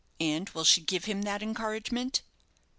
"And 0.19 0.49
will 0.49 0.63
she 0.63 0.81
give 0.81 1.05
him 1.05 1.21
that 1.21 1.43
encouragement?" 1.43 2.23